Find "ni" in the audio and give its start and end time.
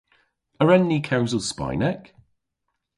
0.89-0.97